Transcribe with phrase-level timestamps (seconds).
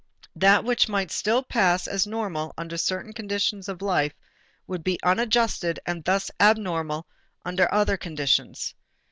[0.35, 4.13] That which might still pass as normal under certain conditions of life
[4.65, 7.05] would be unadjusted and thus abnormal
[7.45, 8.73] under other conditions.